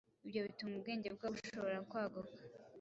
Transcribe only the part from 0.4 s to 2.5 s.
bituma ubwenge bwabo bushobora kwaguka.